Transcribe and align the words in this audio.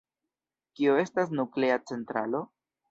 Kio 0.79 0.95
estas 1.03 1.37
nuklea 1.41 1.79
centralo? 1.93 2.47